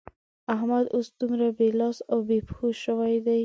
احمد 0.55 0.85
اوس 0.93 1.07
دومره 1.19 1.47
بې 1.57 1.67
لاس 1.79 1.97
او 2.11 2.17
بې 2.27 2.37
پښو 2.47 2.67
شوی 2.83 3.15
دی. 3.25 3.39